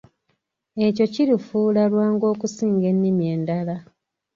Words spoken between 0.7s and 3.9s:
Ekyo kirufuula lwangu okusinga ennimi endala.